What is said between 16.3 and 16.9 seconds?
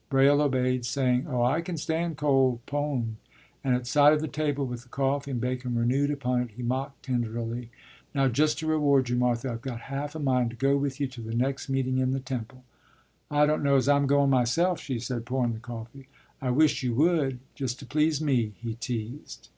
“I wish